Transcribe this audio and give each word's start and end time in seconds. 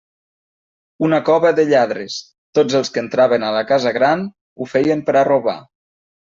Una 1.07 1.19
cova 1.27 1.51
de 1.59 1.65
lladres; 1.73 2.15
tots 2.59 2.79
els 2.81 2.91
que 2.97 3.03
entraven 3.03 3.47
a 3.47 3.53
la 3.59 3.63
«casa 3.75 3.95
gran» 4.01 4.27
ho 4.35 4.71
feien 4.75 5.09
per 5.11 5.19
a 5.19 5.27
robar. 5.33 5.59